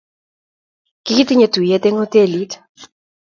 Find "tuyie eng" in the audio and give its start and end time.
1.53-1.99